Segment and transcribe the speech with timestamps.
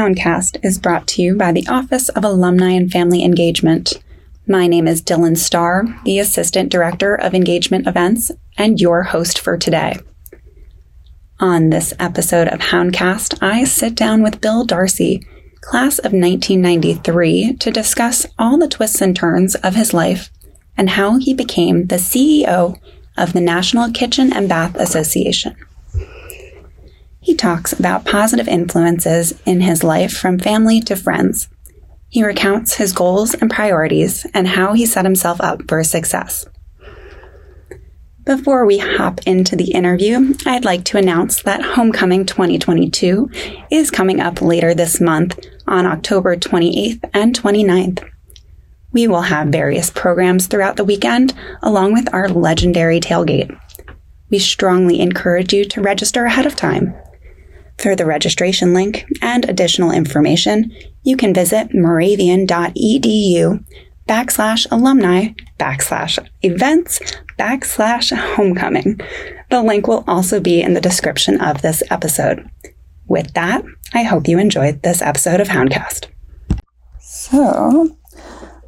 [0.00, 4.02] Houndcast is brought to you by the Office of Alumni and Family Engagement.
[4.46, 9.58] My name is Dylan Starr, the Assistant Director of Engagement Events, and your host for
[9.58, 9.98] today.
[11.38, 15.22] On this episode of Houndcast, I sit down with Bill Darcy,
[15.60, 20.30] class of 1993, to discuss all the twists and turns of his life
[20.78, 22.80] and how he became the CEO
[23.18, 25.54] of the National Kitchen and Bath Association.
[27.20, 31.48] He talks about positive influences in his life from family to friends.
[32.08, 36.46] He recounts his goals and priorities and how he set himself up for success.
[38.24, 43.30] Before we hop into the interview, I'd like to announce that Homecoming 2022
[43.70, 48.08] is coming up later this month on October 28th and 29th.
[48.92, 53.56] We will have various programs throughout the weekend, along with our legendary tailgate.
[54.30, 56.94] We strongly encourage you to register ahead of time.
[57.80, 60.70] For the registration link and additional information,
[61.02, 63.64] you can visit moravian.edu
[64.06, 65.28] backslash alumni
[65.58, 67.00] backslash events
[67.38, 69.00] backslash homecoming.
[69.48, 72.50] The link will also be in the description of this episode.
[73.06, 76.08] With that, I hope you enjoyed this episode of Houndcast.
[76.98, 77.96] So,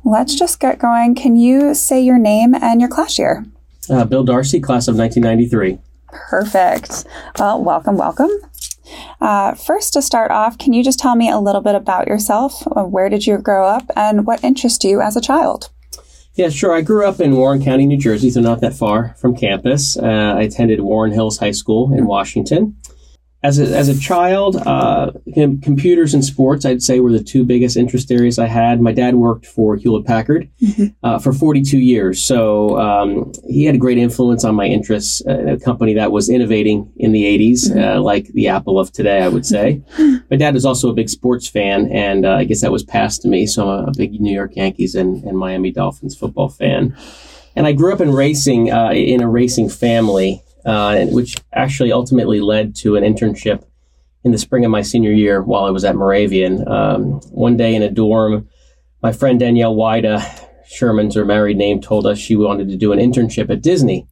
[0.05, 1.15] let's just get going.
[1.15, 3.45] Can you say your name and your class year?
[3.91, 5.79] Uh, Bill Darcy, class of 1993.
[6.07, 7.05] Perfect.
[7.39, 8.31] Well, welcome, welcome.
[9.21, 12.67] Uh, first, to start off, can you just tell me a little bit about yourself?
[12.67, 15.71] Uh, where did you grow up and what interested you as a child?
[16.35, 16.73] Yeah, sure.
[16.75, 19.99] I grew up in Warren County, New Jersey, so not that far from campus.
[19.99, 22.77] Uh, I attended Warren Hills High School in Washington
[23.43, 25.11] as a, as a child, uh,
[25.63, 28.81] computers and sports, I'd say, were the two biggest interest areas I had.
[28.81, 30.87] My dad worked for Hewlett Packard mm-hmm.
[31.03, 35.23] uh, for 42 years, so um, he had a great influence on my interests.
[35.27, 37.83] Uh, a company that was innovating in the 80s, mm-hmm.
[37.83, 39.83] Uh, like the Apple of today, I would say.
[40.31, 43.23] my dad is also a big sports fan, and uh, I guess that was passed
[43.23, 43.47] to me.
[43.47, 46.97] So I'm a big New York Yankees and, and Miami Dolphins football fan.
[47.57, 52.41] And I grew up in racing uh, in a racing family uh, which actually ultimately
[52.41, 53.65] led to an internship
[54.25, 56.67] in the spring of my senior year while I was at Moravian.
[56.69, 58.49] Um, one day in a dorm,
[59.03, 60.23] my friend Danielle Wida,
[60.67, 64.07] Sherman's her married name, told us she wanted to do an internship at Disney,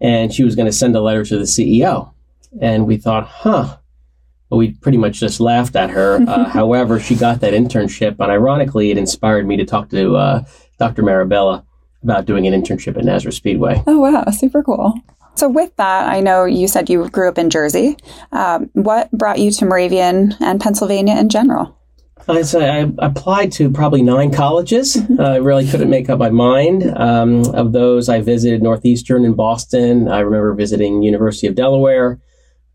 [0.00, 2.12] and she was going to send a letter to the CEO.
[2.60, 3.76] And we thought, huh.
[4.48, 6.20] But we pretty much just laughed at her.
[6.26, 10.44] Uh, however, she got that internship, and ironically, it inspired me to talk to uh,
[10.78, 11.02] Dr.
[11.02, 11.64] Marabella
[12.02, 13.82] about doing an internship at Nazareth Speedway.
[13.86, 14.24] Oh, wow.
[14.30, 14.94] Super cool.
[15.40, 17.96] So, with that, I know you said you grew up in Jersey.
[18.30, 21.78] Um, what brought you to Moravian and Pennsylvania in general?
[22.28, 24.98] I say I applied to probably nine colleges.
[25.18, 26.84] Uh, I really couldn't make up my mind.
[26.94, 30.08] Um, of those, I visited Northeastern in Boston.
[30.08, 32.20] I remember visiting University of Delaware,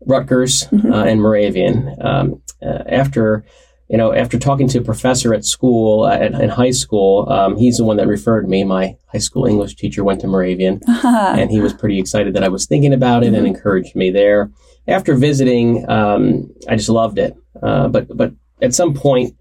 [0.04, 0.92] Rutgers, mm-hmm.
[0.92, 1.94] uh, and Moravian.
[2.00, 3.44] Um, uh, after
[3.88, 7.56] you know, after talking to a professor at school, uh, at, in high school, um,
[7.56, 8.64] he's the one that referred me.
[8.64, 11.34] My high school English teacher went to Moravian, uh-huh.
[11.38, 13.36] and he was pretty excited that I was thinking about it mm-hmm.
[13.36, 14.50] and encouraged me there.
[14.88, 17.36] After visiting, um, I just loved it.
[17.62, 19.36] Uh, but but at some point,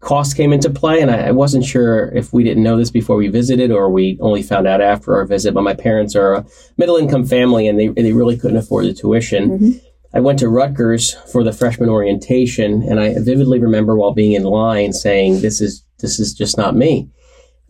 [0.00, 3.16] cost came into play, and I, I, wasn't sure if we didn't know this before
[3.16, 5.52] we visited or we only found out after our visit.
[5.54, 6.46] But my parents are a
[6.78, 9.50] middle income family, and they they really couldn't afford the tuition.
[9.50, 9.86] Mm-hmm.
[10.12, 14.42] I went to Rutgers for the freshman orientation, and I vividly remember while being in
[14.42, 17.08] line saying, "This is this is just not me."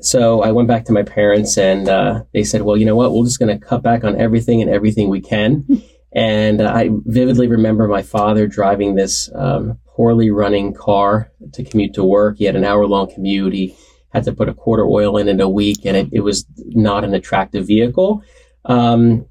[0.01, 3.13] So I went back to my parents, and uh, they said, "Well, you know what?
[3.13, 6.91] We're just going to cut back on everything and everything we can." and uh, I
[7.05, 12.39] vividly remember my father driving this um, poorly running car to commute to work.
[12.39, 13.53] He had an hour long commute.
[13.53, 13.77] He
[14.15, 17.05] had to put a quarter oil in it a week, and it, it was not
[17.05, 18.23] an attractive vehicle.
[18.65, 19.27] Um,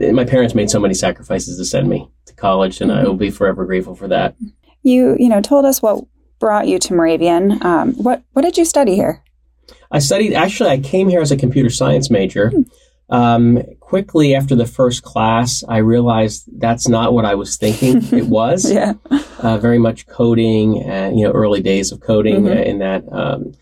[0.00, 3.00] my parents made so many sacrifices to send me to college, and mm-hmm.
[3.00, 4.34] I will be forever grateful for that.
[4.82, 6.04] You, you know, told us what
[6.38, 7.64] brought you to Moravian.
[7.64, 9.22] Um, what what did you study here?
[9.90, 10.34] I studied.
[10.34, 12.50] Actually, I came here as a computer science major.
[12.50, 12.70] Mm.
[13.10, 18.26] Um, quickly after the first class, I realized that's not what I was thinking it
[18.26, 18.70] was.
[18.70, 18.94] yeah.
[19.40, 22.58] Uh, very much coding, and you know, early days of coding mm-hmm.
[22.58, 23.04] in that.
[23.12, 23.52] Um,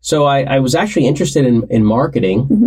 [0.00, 2.66] so I, I, was actually interested in in marketing, mm-hmm.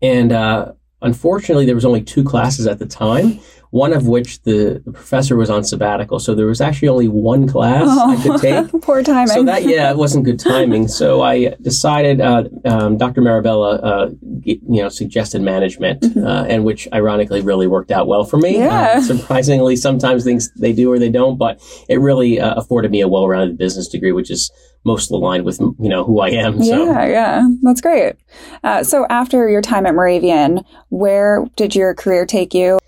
[0.00, 0.72] and uh,
[1.02, 3.40] Unfortunately, there was only two classes at the time,
[3.72, 6.18] one of which the, the professor was on sabbatical.
[6.18, 8.40] So there was actually only one class oh, I could
[8.70, 8.82] take.
[8.82, 9.28] Poor timing.
[9.28, 10.88] So that, yeah, it wasn't good timing.
[10.88, 13.22] so I decided, uh, um, Dr.
[13.22, 14.10] Marabella, uh,
[14.44, 16.22] you know, suggested management, mm-hmm.
[16.22, 18.58] uh, and which ironically really worked out well for me.
[18.58, 18.96] Yeah.
[18.96, 21.58] Uh, surprisingly, sometimes things they do or they don't, but
[21.88, 24.50] it really uh, afforded me a well-rounded business degree, which is
[24.84, 26.62] most aligned with you know who I am.
[26.62, 26.84] So.
[26.84, 28.16] Yeah, yeah, that's great.
[28.62, 32.78] Uh, so after your time at Moravian, where did your career take you?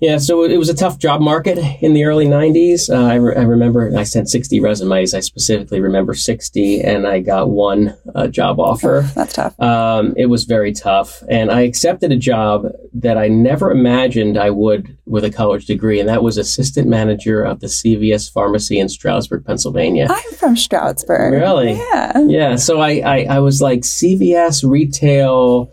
[0.00, 2.90] Yeah, so it was a tough job market in the early 90s.
[2.90, 5.14] Uh, I, re- I, remember I sent 60 resumes.
[5.14, 9.02] I specifically remember 60, and I got one uh, job offer.
[9.04, 9.58] Oh, that's tough.
[9.60, 11.22] Um, it was very tough.
[11.30, 16.00] And I accepted a job that I never imagined I would with a college degree,
[16.00, 20.08] and that was assistant manager of the CVS pharmacy in Stroudsburg, Pennsylvania.
[20.10, 21.32] I'm from Stroudsburg.
[21.32, 21.72] Really?
[21.72, 22.18] Yeah.
[22.26, 22.56] Yeah.
[22.56, 25.72] So I, I, I was like CVS retail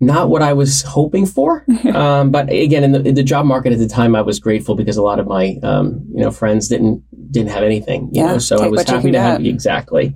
[0.00, 1.64] not what I was hoping for.
[1.90, 4.74] Um, but again, in the, in the, job market at the time, I was grateful
[4.74, 7.02] because a lot of my um, you know friends didn't
[7.32, 8.04] didn't have anything.
[8.12, 10.14] You yeah, know, so I was happy to have exactly.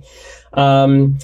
[0.53, 1.19] Um,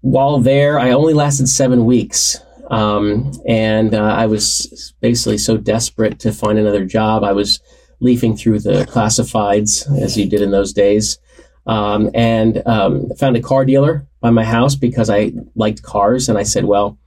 [0.00, 2.38] while there, I only lasted seven weeks.
[2.70, 7.24] Um, and uh, I was basically so desperate to find another job.
[7.24, 7.60] I was
[8.00, 11.18] leafing through the classifieds as you did in those days,
[11.66, 16.28] um, and um, found a car dealer by my house because I liked cars.
[16.28, 16.98] And I said, well,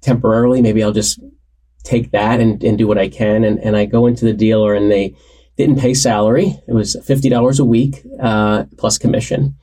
[0.00, 0.62] temporarily.
[0.62, 1.20] Maybe I'll just
[1.84, 3.44] take that and, and do what I can.
[3.44, 5.14] And, and I go into the dealer and they
[5.56, 6.58] didn't pay salary.
[6.66, 9.56] It was $50 a week uh, plus commission.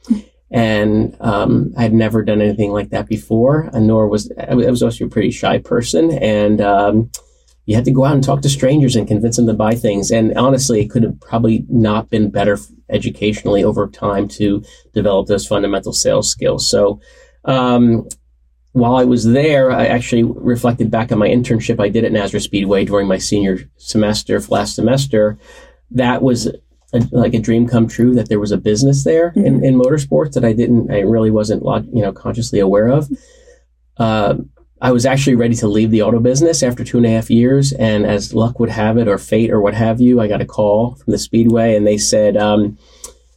[0.52, 4.84] And um, I had never done anything like that before, and nor was I was
[4.84, 6.12] also a pretty shy person.
[6.12, 7.12] And um,
[7.66, 10.12] you had to go out and talk to strangers and convince them to buy things.
[10.12, 12.60] And honestly, it could have probably not been better
[12.90, 16.70] educationally over time to develop those fundamental sales skills.
[16.70, 17.02] So
[17.46, 18.08] um,
[18.75, 22.44] while I was there, I actually reflected back on my internship I did at Nazareth
[22.44, 25.38] Speedway during my senior semester, last semester.
[25.92, 26.48] That was
[26.92, 29.45] a, like a dream come true that there was a business there mm-hmm.
[29.45, 31.63] in, in, motorsports that I didn't, I really wasn't,
[31.94, 33.10] you know, consciously aware of.
[33.95, 34.36] Uh,
[34.81, 37.71] I was actually ready to leave the auto business after two and a half years.
[37.71, 40.45] And as luck would have it, or fate, or what have you, I got a
[40.45, 42.78] call from the Speedway and they said, um,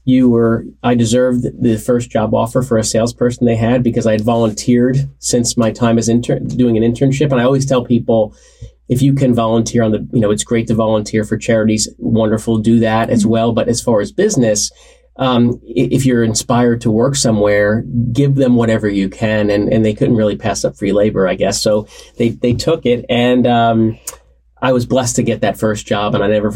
[0.08, 4.12] you were I deserved the first job offer for a salesperson they had because I
[4.12, 8.34] had volunteered since my time as intern doing an internship and I always tell people
[8.88, 12.56] if you can volunteer on the you know it's great to volunteer for charities wonderful
[12.56, 13.32] do that as mm-hmm.
[13.32, 14.72] well but as far as business
[15.18, 17.82] um, if you're inspired to work somewhere,
[18.12, 21.34] give them whatever you can, and, and they couldn't really pass up free labor, I
[21.34, 21.60] guess.
[21.60, 21.88] So
[22.18, 23.98] they they took it, and um,
[24.60, 26.50] I was blessed to get that first job, and I never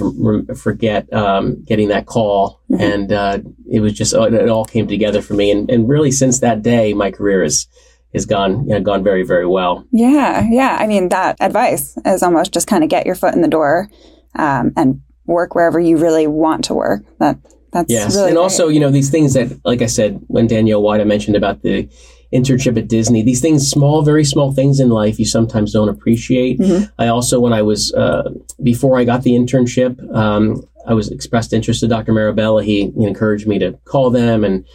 [0.54, 2.60] forget um, getting that call.
[2.70, 2.82] Mm-hmm.
[2.82, 3.38] And uh,
[3.70, 5.50] it was just it all came together for me.
[5.50, 7.66] And, and really, since that day, my career has
[8.12, 9.86] has gone you know, gone very very well.
[9.92, 10.76] Yeah, yeah.
[10.80, 13.88] I mean, that advice is almost just kind of get your foot in the door
[14.34, 17.04] um, and work wherever you really want to work.
[17.18, 17.38] That
[17.72, 18.42] that's yes, really and great.
[18.42, 21.62] also you know these things that, like I said, when Danielle White I mentioned about
[21.62, 21.88] the
[22.32, 23.22] internship at Disney.
[23.22, 26.58] These things, small, very small things in life, you sometimes don't appreciate.
[26.58, 26.84] Mm-hmm.
[26.98, 28.30] I also, when I was uh,
[28.62, 32.12] before I got the internship, um, I was expressed interest to Dr.
[32.12, 32.64] Marabella.
[32.64, 34.66] He, he, encouraged me to call them, and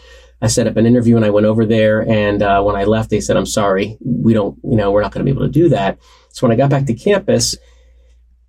[0.42, 1.16] I set up an interview.
[1.16, 4.34] And I went over there, and uh, when I left, they said, "I'm sorry, we
[4.34, 5.98] don't, you know, we're not going to be able to do that."
[6.32, 7.56] So when I got back to campus.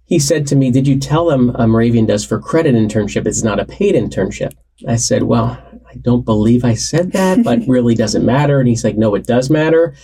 [0.05, 3.27] He said to me, Did you tell them a Moravian does for credit internship?
[3.27, 4.55] It's not a paid internship.
[4.89, 8.61] I said, Well, I don't believe I said that, but really doesn't matter.
[8.61, 9.95] And he's like, no, it does matter.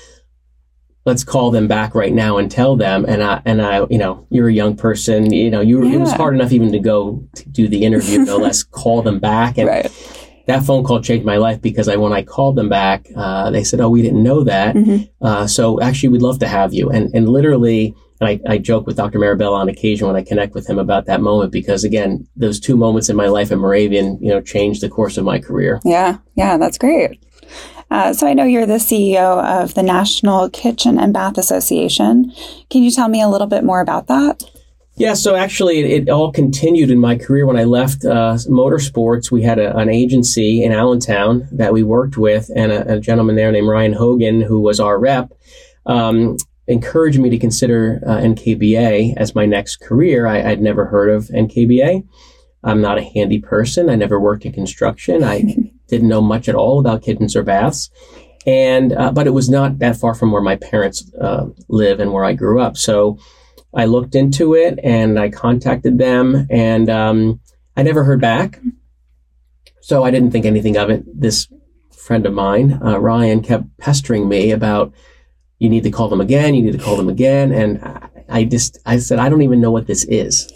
[1.05, 3.05] Let's call them back right now and tell them.
[3.07, 5.97] And I, and I, you know, you're a young person, you know, you, yeah.
[5.97, 9.19] it was hard enough even to go to do the interview, no less call them
[9.19, 9.59] back.
[9.59, 9.93] And right.
[10.47, 13.65] that phone call changed my life because I, when I called them back, uh, they
[13.65, 14.75] said, oh, we didn't know that.
[14.75, 15.25] Mm-hmm.
[15.25, 16.89] Uh, so actually we'd love to have you.
[16.89, 19.19] And, and literally, and I, I joke with Dr.
[19.19, 22.77] Marabella on occasion when I connect with him about that moment because again, those two
[22.77, 25.81] moments in my life at Moravian, you know, changed the course of my career.
[25.85, 27.23] Yeah, yeah, that's great.
[27.91, 32.33] Uh, so I know you're the CEO of the National Kitchen and Bath Association.
[32.71, 34.43] Can you tell me a little bit more about that?
[34.97, 37.47] Yeah, so actually, it, it all continued in my career.
[37.47, 42.17] When I left uh, motorsports, we had a, an agency in Allentown that we worked
[42.17, 45.33] with, and a, a, gentleman there named Ryan Hogan, who was our rep.
[45.85, 50.27] Um, encouraged me to consider uh, NKBA as my next career.
[50.27, 52.07] I, would never heard of NKBA.
[52.63, 53.91] I'm not a handy person.
[53.91, 55.23] I never worked in construction.
[55.23, 55.43] I
[55.89, 57.91] didn't know much at all about kitchens or baths.
[58.47, 62.13] And, uh, but it was not that far from where my parents uh, live and
[62.13, 62.77] where I grew up.
[62.77, 63.19] So
[63.75, 67.41] I looked into it and I contacted them and um,
[67.77, 68.61] I never heard back.
[69.81, 71.05] So I didn't think anything of it.
[71.07, 71.49] This
[71.91, 74.93] friend of mine, uh, Ryan, kept pestering me about
[75.59, 76.55] you need to call them again.
[76.55, 77.53] You need to call them again.
[77.53, 80.53] And I just, I said, I don't even know what this is.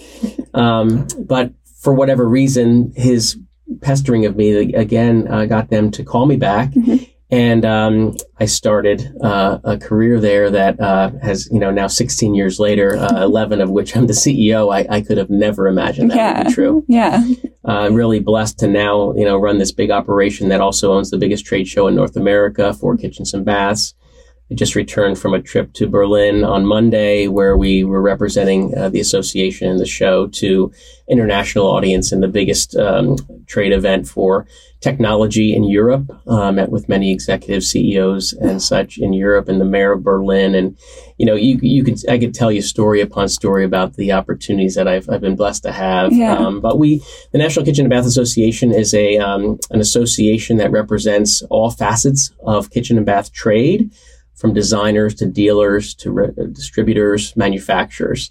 [0.54, 3.38] Um, but for whatever reason, his
[3.80, 6.70] pestering of me again uh, got them to call me back.
[6.70, 7.04] Mm-hmm.
[7.30, 12.34] And um, I started uh, a career there that uh, has, you know, now 16
[12.34, 14.74] years later, uh, 11 of which I'm the CEO.
[14.74, 16.38] I, I could have never imagined that yeah.
[16.38, 16.84] would be true.
[16.88, 17.22] Yeah.
[17.66, 21.18] I'm really blessed to now, you know, run this big operation that also owns the
[21.18, 23.94] biggest trade show in North America for kitchens and baths
[24.50, 28.88] I just returned from a trip to Berlin on Monday where we were representing uh,
[28.88, 30.72] the association and the show to
[31.06, 34.46] international audience in the biggest um, trade event for
[34.80, 36.10] technology in Europe.
[36.26, 40.54] Uh, met with many executive CEOs and such in Europe and the mayor of Berlin.
[40.54, 40.78] And,
[41.18, 44.76] you know, you, you could, I could tell you story upon story about the opportunities
[44.76, 46.12] that I've, I've been blessed to have.
[46.12, 46.34] Yeah.
[46.34, 47.02] Um, but we,
[47.32, 52.32] the National Kitchen and Bath Association is a, um, an association that represents all facets
[52.46, 53.90] of kitchen and bath trade
[54.38, 58.30] from designers to dealers to re- distributors, manufacturers.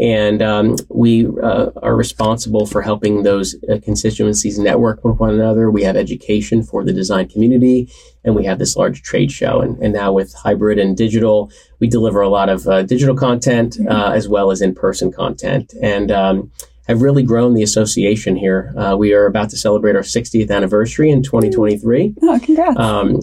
[0.00, 5.70] And um, we uh, are responsible for helping those uh, constituencies network with one another.
[5.70, 7.92] We have education for the design community,
[8.24, 9.60] and we have this large trade show.
[9.60, 13.76] And, and now with hybrid and digital, we deliver a lot of uh, digital content
[13.86, 15.74] uh, as well as in person content.
[15.82, 16.50] And um,
[16.88, 18.72] have really grown the association here.
[18.76, 22.14] Uh, we are about to celebrate our 60th anniversary in 2023.
[22.22, 22.78] Oh, congrats.
[22.78, 23.20] Um,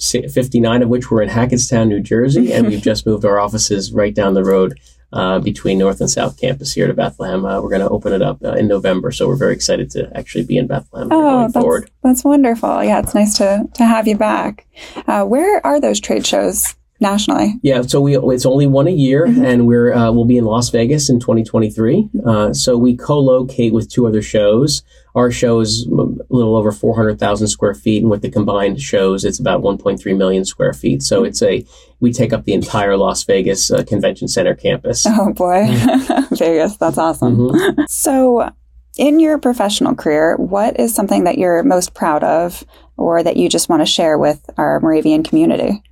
[0.00, 4.14] 59 of which were in Hackettstown, New Jersey, and we've just moved our offices right
[4.14, 4.78] down the road
[5.12, 7.44] uh, between North and South Campus here to Bethlehem.
[7.44, 10.10] Uh, we're going to open it up uh, in November, so we're very excited to
[10.16, 11.90] actually be in Bethlehem oh, going that's, forward.
[12.02, 12.84] That's wonderful.
[12.84, 14.66] Yeah, it's nice to, to have you back.
[15.06, 17.58] Uh, where are those trade shows nationally?
[17.62, 19.44] Yeah, so we it's only one a year, Mhm.
[19.44, 22.08] and we're uh, we'll be in Las Vegas in 2023.
[22.26, 24.82] Uh, so we co-locate with two other shows.
[25.14, 29.40] Our show is a little over 400,000 square feet, and with the combined shows, it's
[29.40, 31.02] about 1.3 million square feet.
[31.02, 31.64] So it's a
[32.00, 35.04] we take up the entire Las Vegas uh, Convention Center campus.
[35.08, 35.66] Oh boy,
[36.32, 37.36] Vegas, that's awesome.
[37.36, 37.84] Mhm.
[37.88, 38.50] So,
[38.98, 42.64] in your professional career, what is something that you're most proud of
[42.96, 45.82] or that you just want to share with our Moravian community?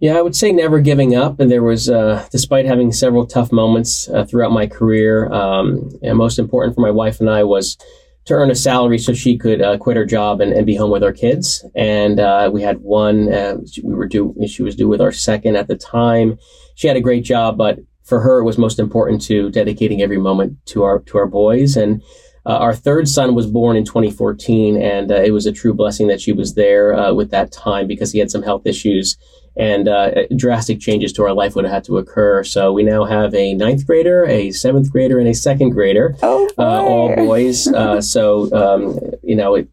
[0.00, 1.40] Yeah, I would say never giving up.
[1.40, 6.16] And there was, uh, despite having several tough moments uh, throughout my career, um, and
[6.16, 7.76] most important for my wife and I was
[8.24, 10.90] to earn a salary so she could uh, quit her job and, and be home
[10.90, 11.64] with our kids.
[11.74, 13.30] And uh, we had one.
[13.32, 14.34] Uh, we were due.
[14.48, 16.38] She was due with our second at the time.
[16.76, 20.18] She had a great job, but for her, it was most important to dedicating every
[20.18, 21.76] moment to our to our boys.
[21.76, 22.02] And
[22.46, 26.22] uh, our third son was born in 2014, and it was a true blessing that
[26.22, 29.18] she was there with that time because he had some health issues
[29.56, 32.42] and uh, drastic changes to our life would have had to occur.
[32.44, 36.48] So we now have a ninth grader, a seventh grader, and a second grader, Oh,
[36.58, 37.66] uh, all boys.
[37.66, 39.68] Uh, so um, you know, it,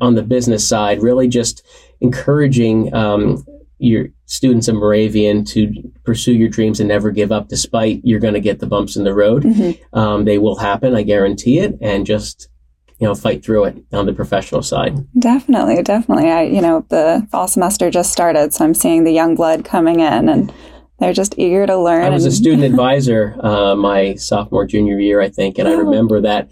[0.00, 1.62] on the business side, really just
[2.00, 3.44] encouraging um,
[3.78, 5.72] your students in Moravian to
[6.04, 9.04] pursue your dreams and never give up, despite you're going to get the bumps in
[9.04, 9.44] the road.
[9.44, 9.78] Mhm.
[9.92, 12.48] Um, they will happen, I guarantee it, and just
[12.98, 15.06] you know fight through it on the professional side.
[15.18, 16.30] Definitely, definitely.
[16.30, 20.00] I, you know, the fall semester just started, so I'm seeing the young blood coming
[20.00, 20.52] in, and
[20.98, 22.04] they're just eager to learn.
[22.04, 25.78] I was a student advisor uh, my sophomore junior year, I think, and I Oh.
[25.78, 26.50] remember that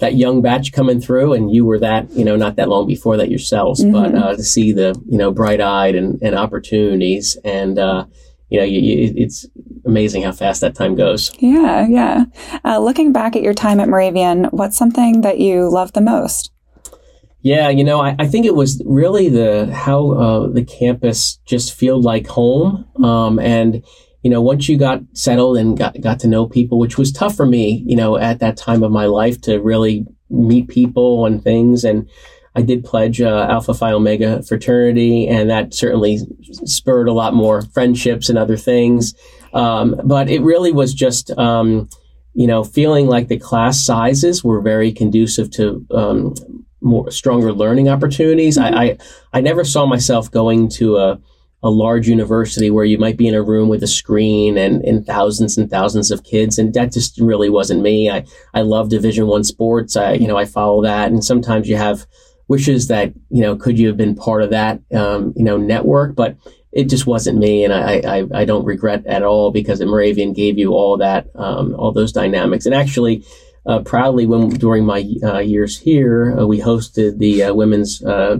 [0.00, 3.16] that young batch coming through, and you were that you know not that long before
[3.16, 4.20] that yourselves, but Mhm.
[4.22, 8.04] uh, to see the you know bright eyed and, and opportunities, and uh,
[8.54, 9.46] you know you, you, it's
[9.84, 11.32] amazing how fast that time goes.
[11.38, 12.24] Yeah, yeah.
[12.64, 16.52] Uh, looking back at your time at Moravian, what's something that you love the most?
[17.42, 21.74] Yeah, you know, I, I think it was really the how uh, the campus just
[21.74, 23.84] felt like home, um, and
[24.22, 27.34] you know, once you got settled and got got to know people, which was tough
[27.34, 31.42] for me, you know, at that time of my life to really meet people and
[31.42, 32.08] things, and
[32.54, 36.20] I did pledge uh, Alpha Phi Omega fraternity, and that certainly
[36.64, 39.14] spurred a lot more friendships and other things.
[39.52, 41.30] Um, but it really was just.
[41.38, 41.88] Um,
[42.36, 46.34] you know, feeling like the class sizes were very conducive to um,
[46.80, 48.58] more stronger learning opportunities.
[48.58, 48.98] I, I
[49.32, 51.20] I never saw myself going to a
[51.62, 55.06] a large university where you might be in a room with a screen and, and
[55.06, 58.10] thousands and thousands of kids, and that just really wasn't me.
[58.10, 59.96] I I love Division One sports.
[59.96, 62.06] I you know I follow that, and sometimes you have
[62.48, 66.14] wishes that you know could you have been part of that um, you know network,
[66.14, 66.36] but
[66.72, 70.58] it just wasn't me, and I, I I don't regret at all because Moravian gave
[70.58, 73.24] you all that um, all those dynamics, and actually
[73.66, 78.38] uh, proudly when during my uh, years here, uh, we hosted the uh, women's uh,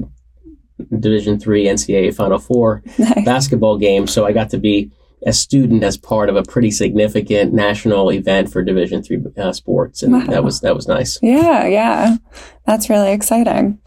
[0.99, 3.25] Division three NCAA Final Four Nice.
[3.25, 4.07] basketball game.
[4.09, 4.91] So I got to be
[5.27, 10.03] a student as part of a pretty significant national event for Division three uh, sports,
[10.03, 10.27] and Wow.
[10.27, 11.19] that was that was nice.
[11.23, 12.17] Yeah, yeah.
[12.67, 13.79] That's really exciting.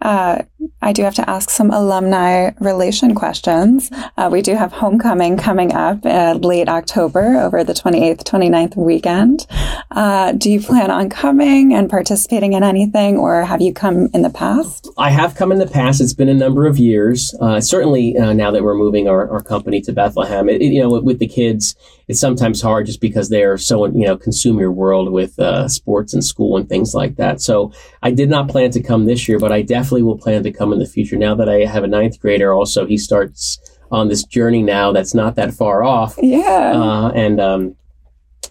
[0.00, 0.42] Uh,
[0.82, 3.90] I do have to ask some alumni relation questions.
[4.16, 9.46] Uh, we do have homecoming coming up in late October over the 28th, 29th weekend.
[9.90, 14.22] Uh, do you plan on coming and participating in anything, or have you come in
[14.22, 14.88] the past?
[14.98, 16.00] I have come in the past.
[16.00, 17.34] It's been a number of years.
[17.40, 20.80] Uh, certainly uh, now that we're moving our, our company to Bethlehem, it, it- you
[20.80, 21.74] know, with, with the kids,
[22.10, 26.12] it's sometimes hard just because they're so you know consume your world with uh, sports
[26.12, 27.40] and school and things like that.
[27.40, 30.50] So I did not plan to come this year, but I definitely will plan to
[30.50, 31.16] come in the future.
[31.16, 33.60] Now that I have a ninth grader, also he starts
[33.92, 36.16] on this journey now that's not that far off.
[36.20, 36.72] Yeah.
[36.74, 37.76] Uh, and um,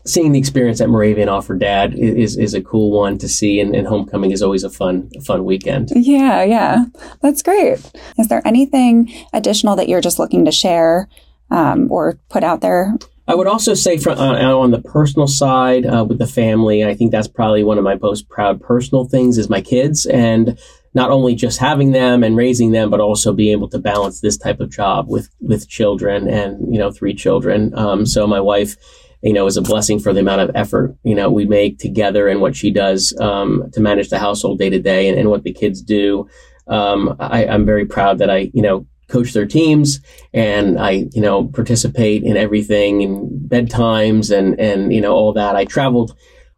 [0.06, 3.76] seeing the experience that Moravian offered Dad is is a cool one to see, and,
[3.76, 5.92] and homecoming is always a fun a fun weekend.
[5.94, 6.86] Yeah, yeah,
[7.22, 7.80] that's great.
[8.18, 11.10] Is there anything additional that you're just looking to share
[11.52, 12.96] um, or put out there?
[13.30, 16.96] I would also say from uh, on the personal side uh, with the family, I
[16.96, 20.58] think that's probably one of my most proud personal things is my kids and
[20.96, 24.36] not only just having them and raising them, but also being able to balance this
[24.36, 27.72] type of job with with children and you know three children.
[27.78, 28.76] Um, so my wife
[29.22, 32.30] you know, is a blessing for the amount of effort, you know, we make together
[32.30, 35.52] and what she does um, to manage the household day to day and what the
[35.52, 36.26] kids do.
[36.68, 40.00] Um, I, I'm very proud that I, you know, coach their teams
[40.34, 45.56] and I, you know, participate in everything and bedtimes and, and, you know, all that.
[45.56, 46.16] I traveled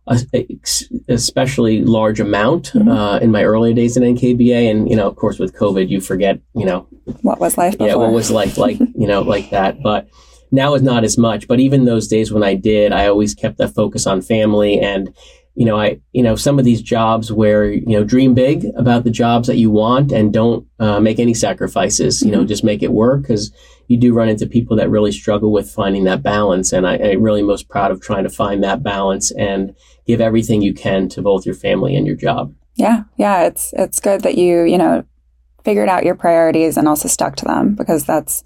[0.08, 0.48] a,
[1.08, 2.90] especially large amount mm-hmm.
[2.90, 4.70] uh, in my early days in NKBA.
[4.70, 6.88] And, you know, of course, with COVID, you forget, you know,
[7.22, 7.88] what was life before.
[7.88, 9.82] Yeah, what was life like, you know, like that.
[9.82, 10.08] But,
[10.54, 13.58] now is not as much, but even those days when I did, I always kept
[13.60, 15.16] that focus on family and,
[15.56, 19.04] you know, I, you know, some of these jobs where, you know, dream big about
[19.04, 22.48] the jobs that you want and don't uh, make any sacrifices, you know, mm-hmm.
[22.48, 23.52] just make it work because
[23.88, 26.72] you do run into people that really struggle with finding that balance.
[26.72, 29.76] And I, I'm really most proud of trying to find that balance and
[30.08, 32.54] give everything you can to both your family and your job.
[32.76, 33.04] Yeah.
[33.18, 33.44] Yeah.
[33.44, 35.04] It's, it's good that you, you know,
[35.66, 38.44] figured out your priorities and also stuck to them because that's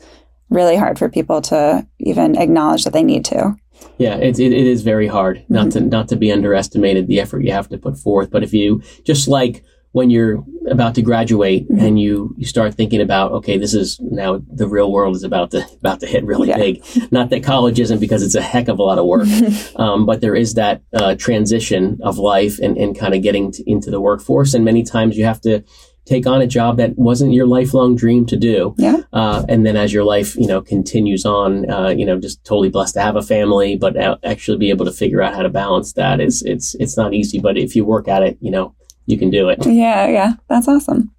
[0.49, 3.55] really hard for people to even acknowledge that they need to.
[3.97, 5.79] Yeah, it, it, it is very hard not mm-hmm.
[5.79, 8.31] to not to be underestimated the effort you have to put forth.
[8.31, 9.63] But if you just like
[9.95, 11.85] when you're about to graduate mm-hmm.
[11.85, 15.51] and you, you start thinking about okay this is now the real world is about
[15.51, 16.57] to about to hit really yeah.
[16.57, 19.27] big not that college isn't because it's a heck of a lot of work
[19.77, 23.63] um, but there is that uh, transition of life and, and kind of getting to,
[23.65, 25.63] into the workforce and many times you have to
[26.05, 28.75] take on a job that wasn't your lifelong dream to do.
[28.77, 28.97] Yeah.
[29.11, 32.69] Uh, and then as your life, you know, continues on, uh, you know, just totally
[32.69, 35.93] blessed to have a family, but actually be able to figure out how to balance
[35.93, 38.75] that is, it's, it's not easy, but if you work at it, you know,
[39.07, 39.65] you can do it.
[39.65, 40.07] Yeah.
[40.07, 40.33] Yeah.
[40.47, 41.11] That's awesome.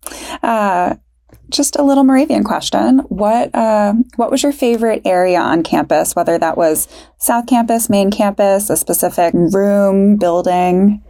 [0.43, 0.97] Uh,
[1.49, 3.01] just a little Moravian question.
[3.09, 6.17] What uh, what was your favorite area on campus?
[6.17, 11.05] Whether that was South Campus, main campus, a specific room, building.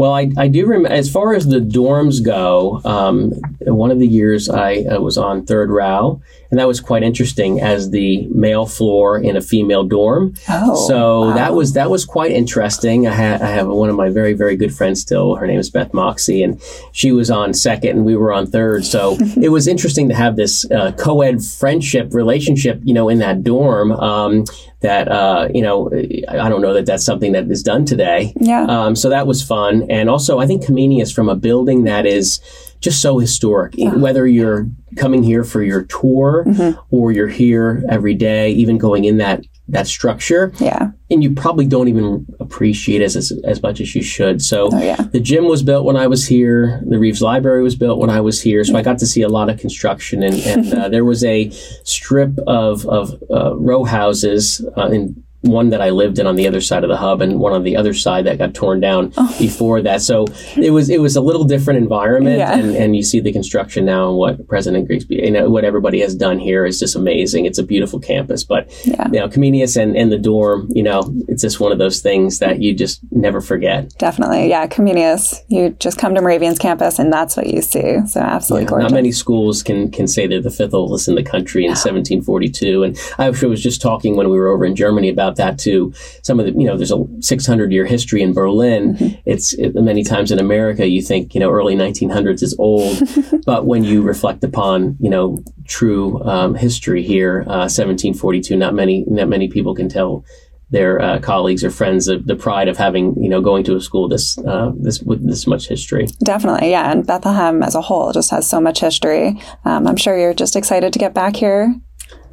[0.00, 4.08] Well, I, I do remember, as far as the dorms go, um, one of the
[4.08, 8.66] years I uh, was on third row, and that was quite interesting as the male
[8.66, 10.34] floor in a female dorm.
[10.48, 11.34] Oh, so wow.
[11.34, 13.06] that was that was quite interesting.
[13.06, 15.36] I, ha- I have one of my very very good friends still.
[15.36, 16.60] Her name is Beth Moxie, and
[16.92, 18.84] she was on second, and we were on third.
[18.84, 23.44] So it was interesting to have this uh, co-ed friendship relationship, you know, in that
[23.44, 23.92] dorm.
[23.92, 24.44] Um,
[24.80, 25.90] that uh, you know
[26.28, 28.32] I don't know that that's something that is done today.
[28.40, 28.64] Yeah.
[28.64, 32.40] Um, so that was fun, and also I think Comenius from a building that is
[32.80, 33.74] just so historic.
[33.76, 33.94] Yeah.
[33.94, 36.78] Whether you're coming here for your tour mm-hmm.
[36.90, 40.52] or you're here every day, even going in that that structure.
[40.58, 40.90] Yeah.
[41.10, 44.42] And you probably don't even appreciate it as, as, as much as you should.
[44.42, 44.96] So oh, yeah.
[44.96, 46.82] the gym was built when I was here.
[46.88, 48.64] The Reeves Library was built when I was here.
[48.64, 51.50] So I got to see a lot of construction and, and uh, there was a
[51.84, 56.46] strip of, of uh, row houses uh, in one that I lived in on the
[56.46, 59.12] other side of the hub and one on the other side that got torn down
[59.16, 59.34] oh.
[59.38, 60.02] before that.
[60.02, 60.26] So
[60.56, 62.56] it was it was a little different environment yeah.
[62.56, 66.00] and, and you see the construction now and what President Grigsby you know, what everybody
[66.00, 67.46] has done here is just amazing.
[67.46, 68.44] It's a beautiful campus.
[68.44, 69.06] But yeah.
[69.12, 72.38] you know, Comenius and, and the dorm, you know, it's just one of those things
[72.40, 73.94] that you just never forget.
[73.98, 74.48] Definitely.
[74.48, 75.40] Yeah, Comenius.
[75.48, 77.98] You just come to Moravian's campus and that's what you see.
[78.06, 81.22] So absolutely yeah, Not many schools can can say they're the fifth oldest in the
[81.22, 82.82] country in 1742.
[82.82, 85.92] And I was just talking when we were over in Germany about about that to
[86.22, 88.94] some of the, you know, there's a 600 year history in Berlin.
[88.94, 89.20] Mm-hmm.
[89.24, 93.02] It's it, many times in America, you think, you know, early 1900s is old.
[93.46, 99.04] but when you reflect upon, you know, true um, history here, uh, 1742, not many,
[99.06, 100.24] not many people can tell
[100.72, 103.80] their uh, colleagues or friends the, the pride of having you know going to a
[103.80, 106.06] school this uh, this with this much history.
[106.22, 106.92] Definitely, yeah.
[106.92, 109.36] And Bethlehem as a whole just has so much history.
[109.64, 111.74] Um, I'm sure you're just excited to get back here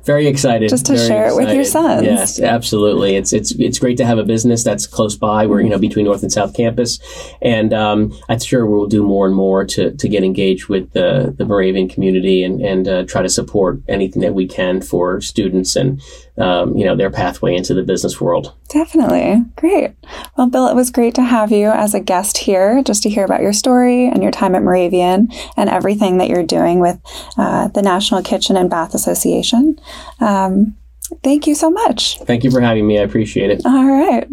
[0.07, 0.69] very excited.
[0.69, 1.43] Just to share excited.
[1.43, 2.03] it with your sons.
[2.03, 3.17] Yes, absolutely.
[3.17, 5.45] It's it's it's great to have a business that's close by.
[5.45, 6.99] We're you know between North and South Campus,
[7.41, 11.35] and um, I'm sure we'll do more and more to, to get engaged with the
[11.37, 15.75] the Moravian community and and uh, try to support anything that we can for students
[15.75, 16.01] and
[16.37, 18.53] um, you know their pathway into the business world.
[18.69, 19.91] Definitely, great.
[20.37, 23.25] Well, Bill, it was great to have you as a guest here, just to hear
[23.25, 26.99] about your story and your time at Moravian and everything that you're doing with
[27.37, 29.79] uh, the National Kitchen and Bath Association.
[30.19, 30.77] Um,
[31.23, 32.19] thank you so much.
[32.19, 32.99] Thank you for having me.
[32.99, 33.61] I appreciate it.
[33.65, 34.27] All right.